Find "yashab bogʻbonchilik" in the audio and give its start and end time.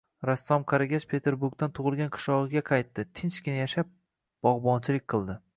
3.63-5.11